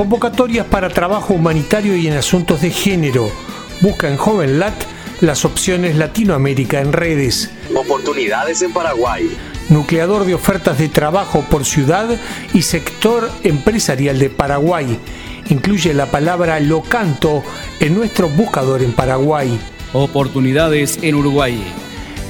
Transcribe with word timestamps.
Convocatorias 0.00 0.64
para 0.64 0.88
trabajo 0.88 1.34
humanitario 1.34 1.94
y 1.94 2.06
en 2.06 2.14
asuntos 2.14 2.62
de 2.62 2.70
género. 2.70 3.30
Busca 3.82 4.08
en 4.08 4.16
JovenLat 4.16 4.72
las 5.20 5.44
opciones 5.44 5.94
Latinoamérica 5.94 6.80
en 6.80 6.94
redes. 6.94 7.50
Oportunidades 7.76 8.62
en 8.62 8.72
Paraguay. 8.72 9.30
Nucleador 9.68 10.24
de 10.24 10.32
ofertas 10.32 10.78
de 10.78 10.88
trabajo 10.88 11.44
por 11.50 11.66
ciudad 11.66 12.08
y 12.54 12.62
sector 12.62 13.30
empresarial 13.42 14.18
de 14.18 14.30
Paraguay. 14.30 14.98
Incluye 15.50 15.92
la 15.92 16.06
palabra 16.06 16.58
locanto 16.60 17.44
en 17.78 17.94
nuestro 17.94 18.30
buscador 18.30 18.82
en 18.82 18.92
Paraguay. 18.92 19.60
Oportunidades 19.92 20.98
en 21.02 21.14
Uruguay. 21.14 21.62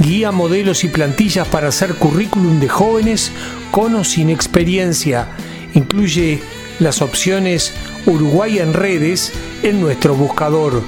Guía 0.01 0.33
modelos 0.33 0.83
y 0.83 0.89
plantillas 0.89 1.47
para 1.47 1.69
hacer 1.69 1.95
currículum 1.95 2.59
de 2.59 2.69
jóvenes 2.69 3.31
con 3.71 3.95
o 3.95 4.03
sin 4.03 4.29
experiencia. 4.29 5.29
Incluye 5.75 6.43
las 6.81 7.03
opciones 7.03 7.73
Uruguay 8.07 8.59
en 8.59 8.73
redes 8.73 9.33
en 9.63 9.81
nuestro 9.81 10.15
buscador. 10.15 10.83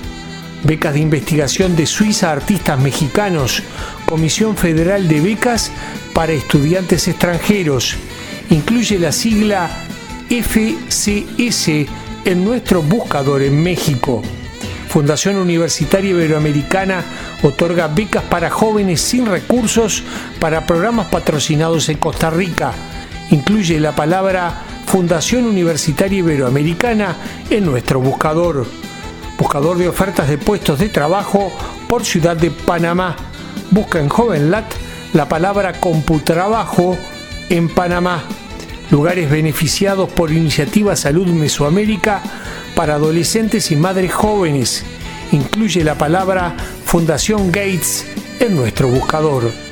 Becas 0.64 0.94
de 0.94 1.00
investigación 1.00 1.76
de 1.76 1.86
Suiza 1.86 2.32
artistas 2.32 2.80
mexicanos. 2.80 3.62
Comisión 4.06 4.56
Federal 4.56 5.06
de 5.06 5.20
Becas 5.20 5.70
para 6.14 6.32
Estudiantes 6.32 7.06
Extranjeros. 7.08 7.96
Incluye 8.50 8.98
la 8.98 9.12
sigla 9.12 9.70
FCS 10.28 11.68
en 12.24 12.44
nuestro 12.44 12.82
buscador 12.82 13.42
en 13.42 13.62
México. 13.62 14.22
Fundación 14.88 15.36
Universitaria 15.36 16.10
Iberoamericana 16.10 17.02
otorga 17.42 17.88
becas 17.88 18.24
para 18.24 18.50
jóvenes 18.50 19.00
sin 19.00 19.26
recursos 19.26 20.02
para 20.38 20.66
programas 20.66 21.06
patrocinados 21.06 21.88
en 21.88 21.96
Costa 21.96 22.30
Rica. 22.30 22.72
Incluye 23.30 23.80
la 23.80 23.92
palabra 23.96 24.71
Fundación 24.92 25.46
Universitaria 25.46 26.18
Iberoamericana 26.18 27.16
en 27.48 27.64
nuestro 27.64 27.98
buscador. 27.98 28.66
Buscador 29.38 29.78
de 29.78 29.88
ofertas 29.88 30.28
de 30.28 30.36
puestos 30.36 30.78
de 30.78 30.90
trabajo 30.90 31.50
por 31.88 32.04
Ciudad 32.04 32.36
de 32.36 32.50
Panamá. 32.50 33.16
Busca 33.70 34.00
en 34.00 34.10
JovenLat 34.10 34.66
la 35.14 35.30
palabra 35.30 35.80
Computrabajo 35.80 36.98
en 37.48 37.70
Panamá. 37.70 38.24
Lugares 38.90 39.30
beneficiados 39.30 40.10
por 40.10 40.30
Iniciativa 40.30 40.94
Salud 40.94 41.26
Mesoamérica 41.28 42.20
para 42.76 42.96
adolescentes 42.96 43.70
y 43.70 43.76
madres 43.76 44.12
jóvenes. 44.12 44.84
Incluye 45.32 45.84
la 45.84 45.94
palabra 45.94 46.54
Fundación 46.84 47.46
Gates 47.50 48.04
en 48.40 48.56
nuestro 48.56 48.88
buscador. 48.88 49.71